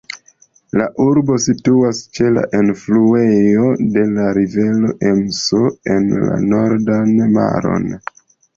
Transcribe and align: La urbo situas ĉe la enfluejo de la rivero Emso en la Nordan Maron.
La 0.79 0.85
urbo 1.03 1.35
situas 1.43 1.99
ĉe 2.19 2.31
la 2.37 2.45
enfluejo 2.61 3.69
de 3.99 4.07
la 4.17 4.27
rivero 4.39 4.91
Emso 5.13 5.63
en 5.99 6.11
la 6.25 6.43
Nordan 6.49 7.17
Maron. 7.39 7.89